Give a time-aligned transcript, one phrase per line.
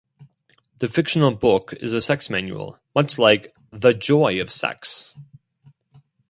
[0.79, 5.13] The fictional book is a sex manual, much like "The Joy of Sex".